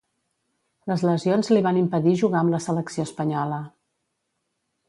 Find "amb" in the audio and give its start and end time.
2.41-2.57